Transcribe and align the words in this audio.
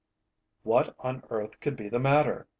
What 0.63 0.95
on 1.01 1.21
earth 1.29 1.59
could 1.59 1.75
be 1.75 1.87
the 1.87 1.99
matter? 1.99 2.47